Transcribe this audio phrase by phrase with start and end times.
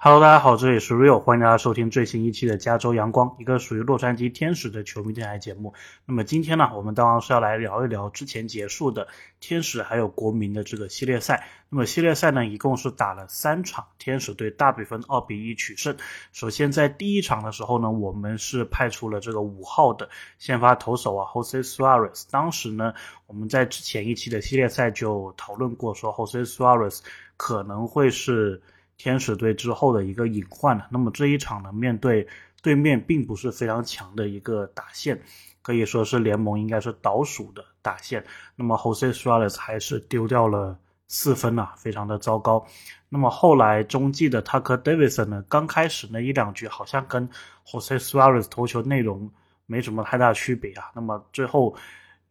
[0.00, 5.74] Hello，大家好，这里是 Real，欢迎大家收听最新一期的加州阳光，一个属于洛杉矶天使的球迷电台节目。
[6.06, 9.08] 那么今天呢，我们当然是要来聊一聊之前结束的
[9.40, 11.48] 天使还有国民的这个系列赛。
[11.68, 15.96] 那么系列赛呢，一共是打了三场，天使队大比分二比一取胜。
[16.32, 22.22] 首先在第一场的时候呢，我们是派出了这个五号的先发投手啊，Jose Suarez。
[22.30, 22.94] 当时呢，
[23.26, 27.00] 我们在之前一期的系列赛就讨论过，说 Jose Suarez
[27.36, 28.62] 可能会是。
[28.98, 30.86] 天使队之后的一个隐患了。
[30.90, 32.26] 那么这一场呢，面对
[32.60, 35.18] 对面并不是非常强的一个打线，
[35.62, 38.22] 可以说是联盟应该是倒数的打线。
[38.56, 42.66] 那么 Jose Suarez 还是丢掉了四分啊，非常的糟糕。
[43.08, 47.26] 那么后来中继的 Tucker Davidson 呢，刚开始那一两局好像跟
[47.64, 49.30] Jose Suarez 投球内容
[49.64, 50.90] 没什么太大区别啊。
[50.94, 51.74] 那么最后，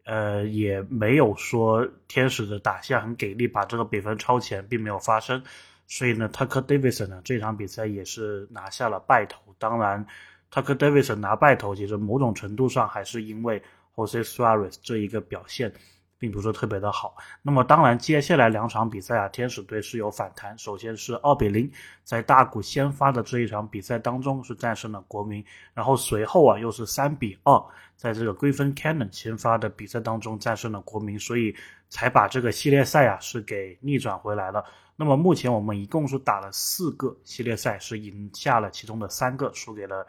[0.04, 5.42] 呃，也没有说天使的打线很给力，把这个比分超前，并没有发生。
[5.88, 9.40] 所以呢，Tucker Davidson 呢这场比赛也是拿下了败投。
[9.58, 10.06] 当然
[10.52, 13.60] ，Tucker Davidson 拿败投，其实某种程度上还是因为
[13.96, 15.72] Jose Suarez 这一个表现
[16.18, 17.16] 并不是特别的好。
[17.42, 20.56] 那么，当然接下来两场比赛啊，天使队是有反弹。
[20.58, 21.70] 首先是二比零，
[22.04, 25.42] 在大谷先发的这一场比赛当中是战胜了国民，
[25.72, 27.58] 然后随后啊又是三比二，
[27.96, 31.54] 在这个 Griffin Cannon 先发的比赛当中战胜了国民，所以
[31.88, 34.64] 才把这个系列赛啊是给逆转回来了。
[35.00, 40.04] 那么目前我们一共是打了四个系列赛，是赢下了其中的三个，输给了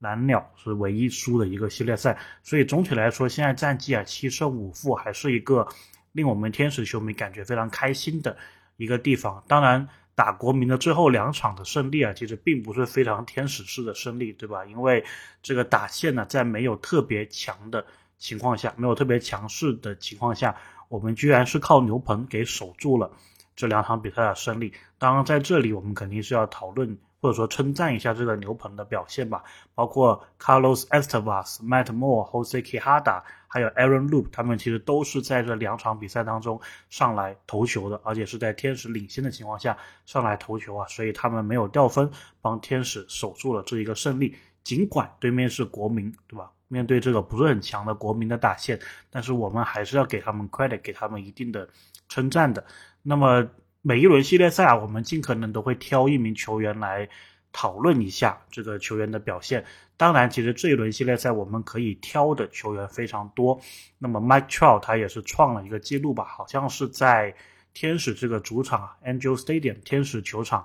[0.00, 2.18] 蓝鸟，是唯一输的一个系列赛。
[2.42, 5.68] 所以总体来说，现在战绩啊七胜五负，还是一个
[6.10, 8.36] 令我们天使球迷感觉非常开心的
[8.76, 9.40] 一个地方。
[9.46, 14.64] 当然，打国民的最后两场的胜利啊，其实并不是非常天使式的胜利，对吧？
[14.66, 15.04] 因为
[15.44, 17.86] 这个打线呢，在没有特别强的
[18.18, 20.56] 情况下，没有特别强势的情况下，
[20.88, 23.08] 我们居然是靠牛棚给守住了。
[23.56, 29.42] 这两场比赛的胜利，当然在这里我们肯定是要讨论或者说称赞一下这个牛棚的表现吧，
[29.74, 36.60] 包括 Carlos Estevas、Matt Moore、Jose Quijada，还有 Aaron Loop，他们其实都是在这两场比赛当中
[36.90, 42.10] 上来投球的，而且是在天使领先的情况下上来投球啊，所以他们没有掉分，
[42.42, 44.36] 帮天使守住了这一个胜利。
[44.62, 46.50] 尽管对面是国民，对吧？
[46.68, 51.68] 面对这个不是很强的国民的打线，但是我们还是要给他们 credit，给他们一定的
[52.08, 52.64] 称赞的。
[53.06, 53.46] 那么
[53.82, 57.06] 每一轮系列赛啊，我们尽可能都会挑一名球员来
[57.52, 59.62] 讨论一下这个球员的表现。
[59.98, 63.60] 当然，其实这一轮系列赛我们可以挑的球员非常多。
[63.98, 67.36] 那么 Mike Trout 他也是创了一个记录吧，好像是在
[67.74, 70.64] 天使这个主场 Angel Stadium 天使球场，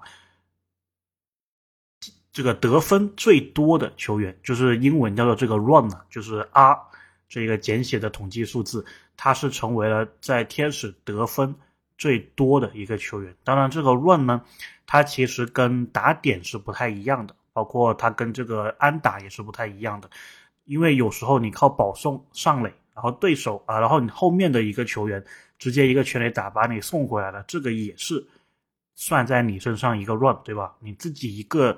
[2.31, 6.77] 这个得分最多的球员，就是英文叫做这个 run 就是 R
[7.27, 8.85] 这个简写的统计数字，
[9.17, 11.53] 他是成为了在天使得分。
[11.99, 14.41] 最多的一个球员，当然这个 run 呢，
[14.87, 20.09] 它其实跟打点是不太一样的，包括它跟这个安打也是不太一样的，
[20.63, 25.21] 因为有时候你靠保送上垒，然后对手啊，然后你后面的一个球员
[25.57, 28.25] 直接一个全垒打把你送回来了，这个也是
[28.95, 30.73] 算在你身上一个 run，对吧？
[30.79, 31.77] 你自己一个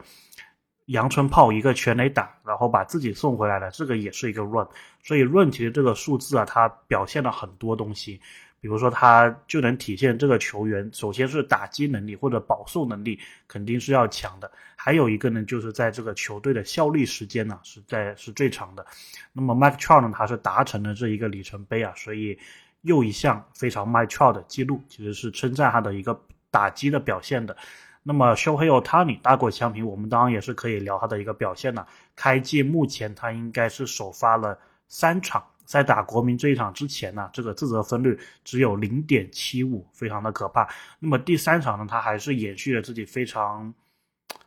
[0.85, 4.67] 阳春炮一个全垒打，然后把自己送回来了，这个也是一个 run，
[5.01, 8.21] 所以 run 其实这个数字啊，它表现了很多东西。
[8.61, 14.49] 比如说，他就能体现这个球员，首先是打击能力或者保送能力肯定是要强的。
[14.75, 18.85] 还有一个呢，就是在这个球队的效力时间呢是在是最长的。
[19.33, 22.37] 那么 Mike Trout 呢，他是达成了这一个里程碑啊，所以
[22.83, 26.21] 又一项非常 Mike Trout 的记录，其实是称赞他的一个
[26.51, 27.57] 打击的表现的。
[28.03, 31.87] 那么 Shohei Ohtani 打过枪平，我们当然也是可以聊他的一个表现的。
[32.15, 34.57] 开季目前他应该是首发了
[34.87, 35.43] 三场。
[35.65, 40.67] 在打国民这一场之前呢，这个自责分率只有零点七五，非常的可怕。
[40.99, 43.73] 那么第三场呢，他还是延续了自己非常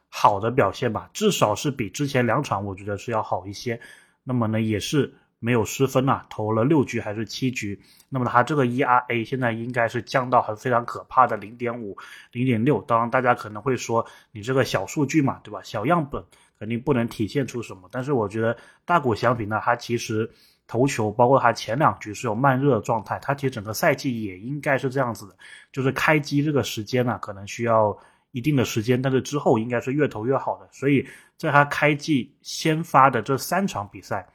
[0.08, 3.80] 好的表现吧，至少是比之前两场我觉得是要好一些。
[4.22, 7.80] 那么呢，也是没有失分啊，投了六局还是七局。
[8.10, 11.96] 那么他这个 ERA 现在应该是降到很非常可怕的零点五、
[12.32, 12.82] 零点六。
[12.82, 15.60] 当然，大家可能会说你这个小数据嘛，对吧？
[15.62, 16.22] 小样本
[16.58, 17.88] 肯定不能体现出什么。
[17.90, 20.30] 但是我觉得大股相比呢，它其实。
[20.66, 25.36] 投球，包括他前两局是有慢热的状态，他其实整个赛季也应该是这样子的，
[25.72, 27.96] 就是开机这个时间呢，可能需要
[28.30, 30.66] 一定的时间，但是之后应该是越投越好的。
[30.72, 31.06] 所以
[31.36, 34.26] 在他开季先发的这三场比赛，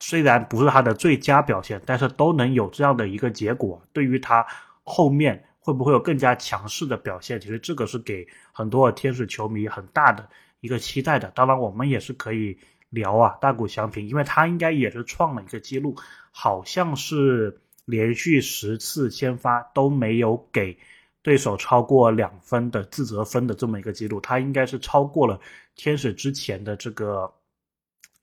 [0.00, 4.46] 虽然不是他的最佳表现，但是都能有这样的一个结果，对于他
[4.84, 10.26] 后面会不会有更加强势的表现，其实这个是给很多天使球迷很大的
[10.60, 11.30] 一个期待的。
[11.34, 12.58] 当然，我们也是可以。
[12.90, 15.96] 聊啊，大谷翔平，因为他应该也是创了一个记录，
[16.30, 20.78] 好像是连续十次先发都没有给
[21.22, 25.40] 对手超过两分的自责分的这么一个记录，他应该是超过了
[25.74, 27.32] 天使之前的这个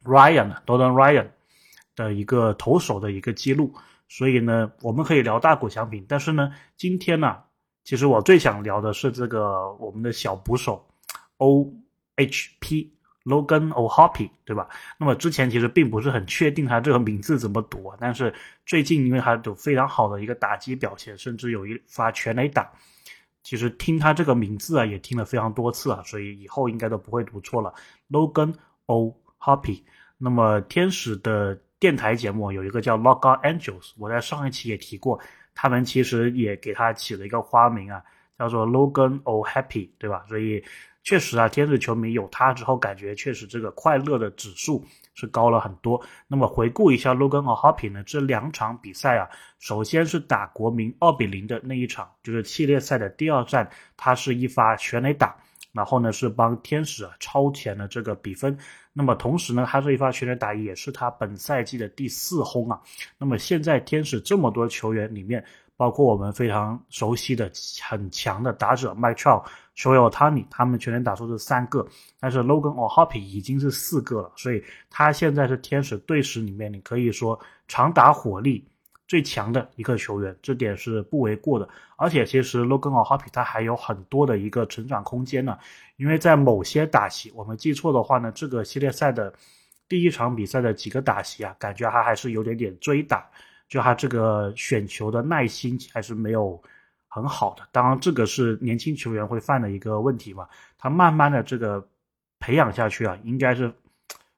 [0.03, 1.27] Ryan Jordan Ryan
[1.95, 3.73] 的一个投手的一个记录。
[4.07, 7.43] 所以呢，我们可以聊大谷翔平，但是呢，今天呢，
[7.83, 10.87] 其实我最想聊的是这个我们的小捕手
[11.37, 11.73] O
[12.15, 12.93] H P
[13.25, 14.69] Logan O Hoppy，对吧？
[14.97, 18.33] 那么之前其实并不是很确定他这个名字怎么读，但是
[18.65, 22.71] 最近因为他有非常好的一个打击表现，甚至有一发全垒打。
[23.43, 27.73] 其实听他这个名字啊，也听了非常多次啊，所以以后应该都不会读错了。
[28.09, 28.53] Logan
[28.85, 29.15] O.
[29.39, 29.81] Hoppy。
[30.17, 35.19] 那么天使的电台节目有一个叫 Log On Angels，我在上一期也提过，
[35.53, 38.01] 他们其实也给他起了一个花名啊，
[38.37, 39.43] 叫做 Logan O.
[39.45, 40.25] Happy，对吧？
[40.27, 40.63] 所以。
[41.07, 44.83] 确实啊，天使球迷有他之后，感觉确实这个快乐的指数
[45.13, 46.03] 是高了很多。
[46.27, 49.29] 那么回顾一下 Logan O Happy 呢，这两场比赛啊，
[49.59, 55.37] 首先是打国民二比零的那一场，就是系列赛的第二战，他是一发全垒打，
[55.71, 58.57] 然后呢是帮天使啊超前了这个比分。
[58.91, 62.81] 那么同时呢，他这一发全垒打也是他本赛季的第四轰啊。
[63.19, 65.45] 那么现在天使这么多球员里面，
[65.77, 67.51] 包括我们非常熟悉的
[67.81, 69.43] 很强的打者 Mike Trout。
[69.77, 71.85] 所有 Tony 他们全年打出是三个，
[72.17, 77.37] 但是 Logan or Hoppy 已经是四个了，所以他现在是天使队史里面你可以说
[77.67, 78.65] 长打火力
[79.05, 81.67] 最强的一个球员，这点是不为过的。
[81.97, 85.57] 而且其实 Logan or Hoppy 他还有很多的一个成长空间呢，
[85.97, 89.33] 因为在某些打席，我们记错的话呢，这个系列赛的
[89.89, 93.29] 第一场比赛的几个打席啊，感觉他还是有点点追打，
[93.67, 96.61] 就他这个选球的耐心还是没有。
[97.07, 100.49] 很好的，当然这个是年轻球员会犯的一个问题嘛。
[100.77, 101.87] 他慢慢的这个
[102.39, 103.73] 培养下去啊，应该是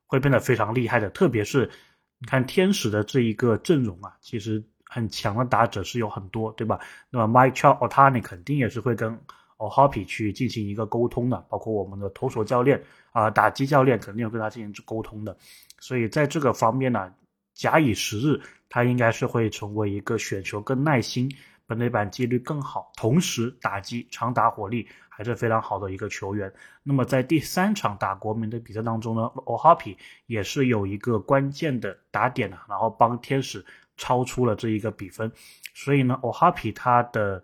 [0.05, 1.09] 会变得非常厉害的。
[1.09, 1.67] 特别是
[2.19, 6.79] 你看天使的这一个阵容啊，其实很强的打者是有很多，对吧？
[7.09, 9.19] 那么 Mike Trout、Otani 肯定也是会跟
[9.57, 12.79] O'Hoppe 去进行一个沟通的，包括我们的投手教练
[13.11, 15.35] 啊、打击教练肯定要跟他进行沟通的。
[15.79, 17.11] 所以在这个方面呢，
[17.57, 18.39] 假以时日，
[18.69, 21.29] 他应该是会成为一个选球更耐心。
[21.65, 26.53] 本垒板几率更好，同时打击长打火力还是非常好的一个球员。
[26.81, 33.65] 那么在第三场打国民的比赛当中呢，O'Hoppe 也是有一个关键的打点的，然后帮天使
[33.97, 35.29] 超出了这一个比分。
[35.73, 37.43] 所以呢，O'Hoppe 他的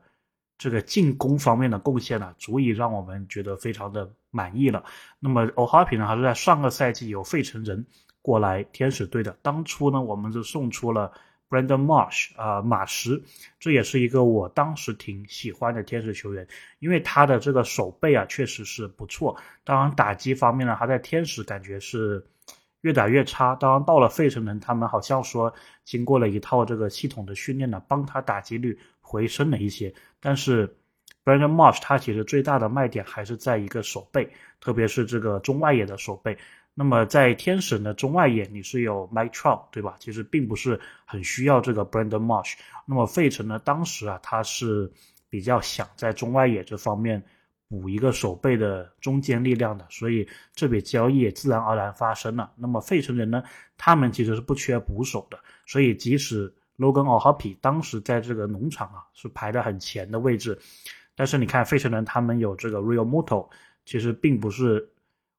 [0.57, 4.85] 这个进攻方面的贡献呢，足以让我们觉得非常的满意了。
[5.19, 7.85] 那么 O'Hoppe 呢，还是在上个赛季有费城人
[8.23, 11.11] 过来天使队的，当初呢，我们就送出了。
[11.49, 13.21] Brandon Marsh 啊，马什，
[13.59, 16.47] 这也是一个我当时挺喜欢的天使球员，
[16.79, 19.37] 因为他的这个手背啊，确实是不错。
[19.63, 22.25] 当然打击方面呢，他在天使感觉是
[22.81, 23.53] 越打越差。
[23.57, 25.53] 当然到了费城人，他们好像说
[25.83, 29.93] 经过了一套这个系统的训练呢，帮他打击率回升了一些。
[30.19, 30.75] 但是
[31.23, 34.27] Brandon Marsh 他其实最大的卖点还是在一个手背，
[34.59, 36.35] 特别是这个中外野的手背。
[36.75, 39.95] 那么在天使的中外野，你是有 Mike Trout 对吧？
[39.99, 42.55] 其实并不是很需要这个 Brandon Marsh。
[42.87, 44.91] 那么费城呢，当时啊，他是
[45.29, 47.23] 比较想在中外野这方面
[47.69, 52.51] 补一个守备的中坚力量的，所以这笔交易也自然而然发生了。
[52.55, 53.43] 那么费城人呢，
[53.77, 55.37] 他们其实是不缺捕手的，
[55.67, 60.57] 所以即使 Logan O'Hoppy 当时在这个农场啊是排的很前的位置，
[61.15, 63.47] 但是你看费城人他们有这个 Real Muto，
[63.85, 64.89] 其实并不是，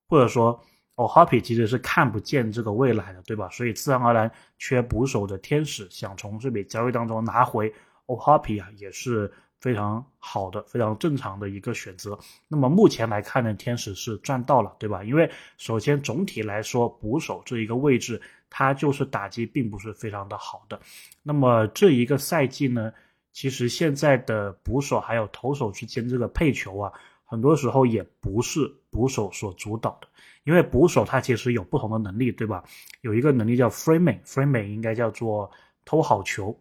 [0.08, 0.62] 或者说。
[0.96, 3.48] O'Hoppe 其实是看不见这个未来的，对吧？
[3.50, 7.72] 所以自然而然缺捕手的天使想从这笔交易当中拿回
[8.06, 12.18] O'Hoppe 啊，也是非常好的、非常正常的一个选择。
[12.46, 15.02] 那么目前来看呢，天使是赚到了，对吧？
[15.02, 20.78] 因为首先总体来说，捕手这一个位置，它就是打击并不是非常的好的。
[21.22, 22.92] 那么这一个赛季呢，
[23.32, 26.92] 其实现在的捕手还有投手之间这个配球啊，
[27.24, 30.08] 很多时候也不是捕手所主导的。
[30.44, 32.62] 因为捕手他其实有不同的能力，对吧？
[33.00, 35.50] 有一个能力叫 framing，framing 应该叫做
[35.86, 36.54] 偷好球。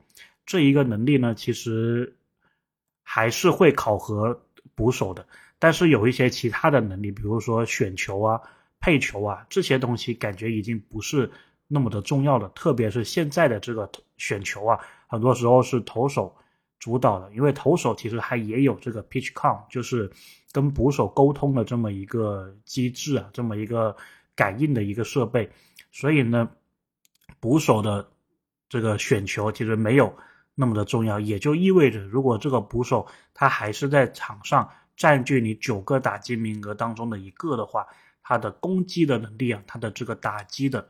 [0.46, 2.16] 这一个能力呢，其实
[3.04, 4.42] 还是会考核
[4.74, 5.28] 捕手的。
[5.60, 8.42] 但是有一些其他的能力，比如说选球啊、
[8.80, 11.30] 配球啊这些东西，感觉已经不是
[11.68, 12.48] 那么的重要了。
[12.56, 16.34] 特别是现在的这个选球啊，很多时候是投手。
[16.84, 20.12] 主导的，因为投手其实还也有这个 pitch count，就是
[20.52, 23.96] 跟捕手沟通的这么一个机制啊，这么一个
[24.36, 25.50] 感应的一个设备，
[25.94, 26.52] 所以呢，
[27.40, 28.06] 捕手的
[28.68, 30.14] 这个选球其实没有
[30.56, 37.88] 那么的重要，也就意味着，如果这个捕手他还是在场上占据你九个打击名额当中的一个的话，
[38.22, 40.86] 他的攻击的能力啊，他的这个打击的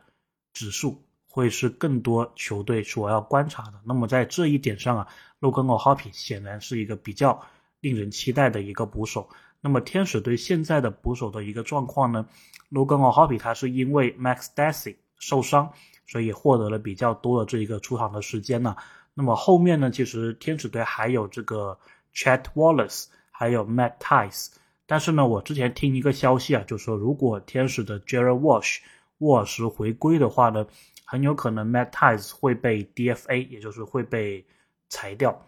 [0.53, 1.05] 指数。
[1.33, 3.73] 会是更多球队所要观察的。
[3.83, 5.07] 那么在这一点上啊
[5.41, 7.41] ，Logan O'Hoppe 显然是一个比较
[7.79, 9.27] 令人期待的一个捕手。
[9.59, 12.27] 那么天使队现在的捕手的一个状况呢
[12.71, 15.71] ？Logan O'Hoppe 他是因为 Max Stassi 受伤，
[16.05, 18.75] 所以获得了比较多的这一个出场的时间呢。
[19.15, 21.75] 那么后面呢，其实天使队还有这个
[22.13, 24.49] Chet Wallace，还有 Matt Tice。
[24.85, 28.81] 但是呢，我之前听一个消息啊，就说如果天使的 Jared Walsh
[29.17, 30.67] 沃尔什回归的话呢，
[31.13, 34.43] 很有可能 Matt Tice 会被 DFA，也就是会被
[34.89, 35.39] 裁掉。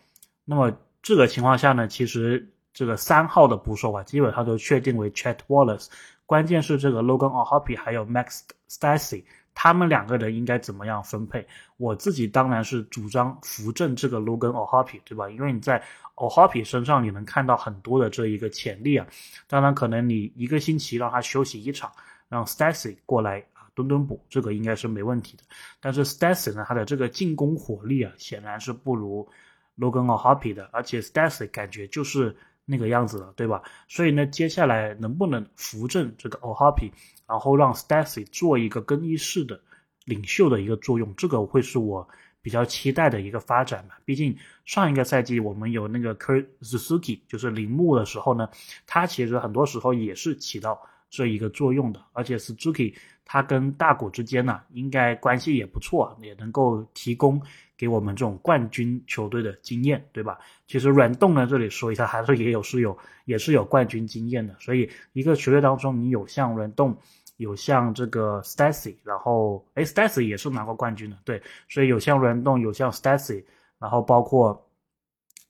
[0.44, 2.48] 那么这个情况下呢，其实。
[2.78, 5.88] 这个三号的捕手啊，基本上都确定为 Chet Wallace。
[6.26, 11.48] 关键是这个 Logan O'Hoppe 还有 Max Stacy，他们两个人应该怎么样分配？
[11.78, 15.30] 我自己当然是主张扶正这个 Logan O'Hoppe，对吧？
[15.30, 15.82] 因为你在
[16.16, 19.08] O'Hoppe 身上你能看到很多的这一个潜力啊。
[19.48, 21.90] 当然，可能你一个星期让他休息一场，
[22.28, 23.42] 让 Stacy 过来
[23.76, 25.44] 蹲蹲补，这个应该是没问题的。
[25.80, 29.30] 但是 Stassi 呢，他的这个进攻火力啊，显然是不如
[29.78, 32.36] Logan O'Hoppe 的，而且 Stassi 感觉就是。
[32.68, 33.62] 那个样子了，对吧？
[33.88, 36.92] 所以呢，接下来能不能扶正这个 O'Hoppe，
[37.28, 39.62] 然后让 Stacy 做一个更衣室的
[40.04, 42.10] 领袖的一个作用，这个会是我
[42.42, 43.94] 比较期待的一个发展嘛。
[44.04, 48.50] 毕竟上一个赛季我们有那个 Kurt Suzuki，就是铃木的时候呢，
[48.88, 57.42] 他其实很多时候也是起到这一个作用的，而且 Suzuki 他跟大谷之间呢，应该关系也不错，也能够提供。
[57.78, 60.40] 给我们这种冠军球队的经验，对吧？
[60.66, 64.56] 其实软动呢，这里说一下，还是也有是有也是有冠军经验的。
[64.62, 66.98] 所以一个球队当中，你有像软动，
[67.36, 71.44] 有像这个 Stacy，然后哎，Stacy 也是拿过冠军的，对。
[71.68, 73.44] 所以有像软动，有像 Stacy，
[73.78, 74.70] 然后包括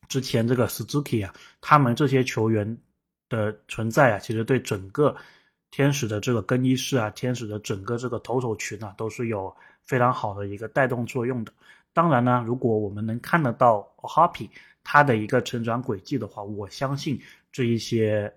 [0.08, 2.76] 之前这个 Suzuki 啊，他们这些球员
[3.30, 5.16] 的存在啊，其实对整个
[5.76, 9.54] 天使的这个更衣室啊，天使的整个这个投手群啊，都是有
[9.84, 11.52] 非常好的一个带动作用的。
[11.92, 14.48] 当然呢，如果我们能看得到 Happy
[14.86, 17.20] 他的一个成长轨迹的话，我相信
[17.52, 18.34] 这一些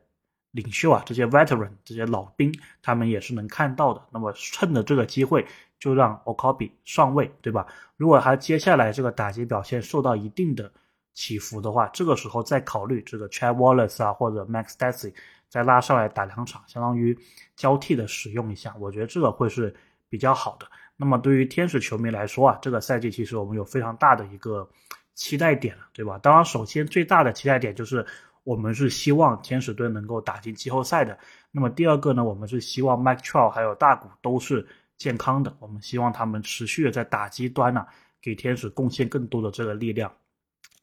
[0.51, 2.53] 领袖啊，这些 Veteran 这些老兵，
[2.83, 4.03] 他们也是能看到的。
[4.11, 5.47] 那么趁着这个机会，
[5.79, 7.69] 就让 o k o b i 上位，对吧？
[7.97, 10.73] 如果他接下来这个打击表现受到一定的
[11.15, 15.15] 起伏的话，这个时候再考虑这个 Chad Wallace 啊或者 Max Stassi
[15.49, 17.17] 再拉上来打两场，相当于
[17.57, 19.75] 交替的使用一下，我觉得这个会是
[20.09, 20.67] 比较好的。
[20.97, 24.69] 那么对于天使球迷来说啊，这个赛季其实我们有非常大的一个
[25.15, 26.19] 期待点了，对吧？
[26.19, 28.05] 当然，首先最大的期待点就是
[28.45, 31.19] 我们是希望天使队能够打进季后赛的。
[31.51, 37.87] 那么第二个呢，我们是希望 Mike Trout 还有大谷都是健康的，我们希望他们持续的在打击端呢
[38.21, 40.13] 给天使贡献更多的这个力量。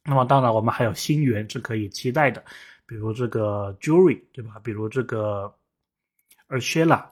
[0.04, 2.44] 那么当然，我们还有新援是可以期待的，
[2.86, 4.60] 比如这个 Jury，对吧？
[4.64, 5.54] 比如这个
[6.50, 7.04] Urshela。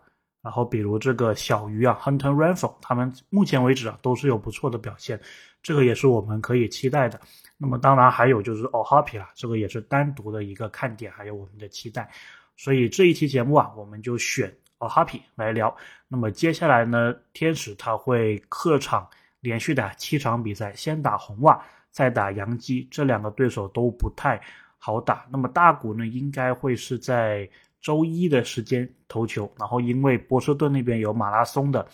[0.44, 5.18] 然后，比如这个小鱼啊，Hunter Renfro，他们目前为止啊都是有不错的表现，
[5.62, 7.18] 这个也是我们可以期待的。
[7.58, 12.12] 那么，当然还有就是 O'Hoppe 啊，这个也是单独的一个看点，还有我们的期待。
[12.58, 15.74] 所以这一期节目啊，我们就选 O Happy 来聊。
[16.10, 19.08] 那么接下来呢，天使他会客场
[19.40, 24.42] 连续打七场比赛，先打红袜，再打洋基，这两个对手都不太
[24.84, 25.26] 好打。
[25.32, 27.50] 那么大谷呢，应该会是在。
[27.84, 31.86] 周一的时间投球，然后因为波士顿那边有马拉松的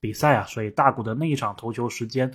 [0.00, 2.28] 比赛啊，所以大谷的那一场投球时间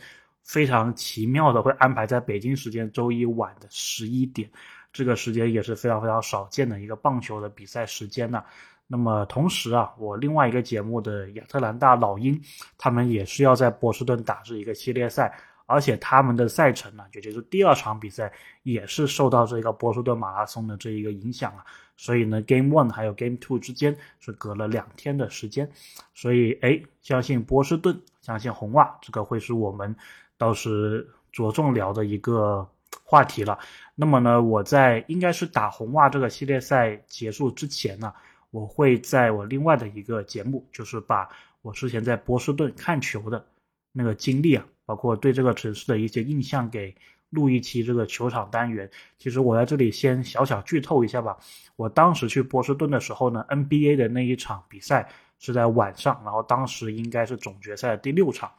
[0.46, 4.50] 非常奇妙的会安排在北京时间周一晚的十一点，
[4.94, 8.42] 这个时间也是非常非常少见的一个棒球的比赛时间呢。
[8.88, 12.42] 那么同时啊，我另外一个节目的亚特兰大老鹰，
[12.78, 15.38] 他们也是要在波士顿打这一个系列赛。
[15.72, 18.32] 而且他们的赛程呢，也就是第二场比赛
[18.64, 25.70] 也是受到这个波士顿马拉松的这一个影响啊，所以呢，Game One 还有 Game Two 之间是隔了两天的时间，
[26.14, 29.96] 所以哎，相信波士顿，相信红袜，这个会是我们
[30.38, 32.68] 到时着重聊的一个
[33.04, 33.58] 话题了。
[33.96, 38.14] 那么呢，我在应该是打红袜这个系列赛结束之前呢，
[38.50, 41.30] 我会在我另外的一个节目，就是把
[41.62, 43.46] 我之前在波士顿看球的
[43.92, 44.66] 那个经历啊。
[44.86, 46.96] 包括对这个城市的一些印象，给
[47.30, 48.90] 录一期这个球场单元。
[49.18, 51.38] 其实我在这里先小小剧透一下吧。
[51.76, 55.10] 我当时去波士顿的时候呢，NBA 的那一场比赛
[55.40, 58.52] 是在晚上，然后当时应该是总决赛的第六场，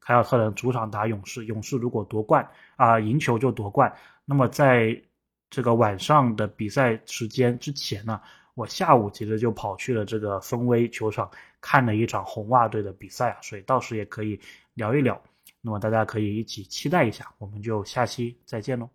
[0.00, 3.94] 凯尔特人主场打勇士，勇士如果夺冠啊，赢球就夺冠。
[4.24, 5.00] 那么在
[5.48, 8.20] 这个晚上的比赛时间之前呢，
[8.54, 11.30] 我下午其实就跑去了这个丰威球场
[11.60, 14.40] 看了一场红袜队的比赛啊，所以到时也可以
[14.74, 15.22] 聊一聊。
[15.66, 18.88] 那么大家可以一起期待一下，我们就下期再见喽。